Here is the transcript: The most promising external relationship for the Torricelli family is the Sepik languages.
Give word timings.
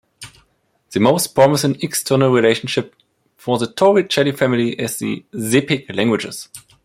The 0.93 0.99
most 0.99 1.35
promising 1.35 1.79
external 1.83 2.31
relationship 2.31 2.95
for 3.37 3.59
the 3.59 3.67
Torricelli 3.67 4.35
family 4.35 4.71
is 4.71 4.97
the 4.97 5.23
Sepik 5.31 5.95
languages. 5.95 6.49